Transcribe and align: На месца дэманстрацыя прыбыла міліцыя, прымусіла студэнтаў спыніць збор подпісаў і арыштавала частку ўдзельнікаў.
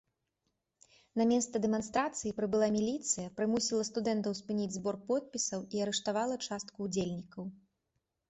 На 1.19 1.23
месца 1.31 1.59
дэманстрацыя 1.65 2.35
прыбыла 2.39 2.69
міліцыя, 2.77 3.27
прымусіла 3.39 3.83
студэнтаў 3.91 4.31
спыніць 4.41 4.75
збор 4.77 4.95
подпісаў 5.11 5.59
і 5.75 5.83
арыштавала 5.87 6.35
частку 6.47 6.77
ўдзельнікаў. 6.89 7.43